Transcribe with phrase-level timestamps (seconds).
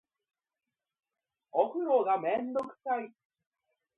[1.51, 3.13] お風呂がめんどくさい